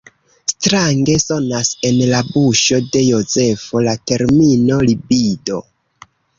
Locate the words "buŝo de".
2.31-3.05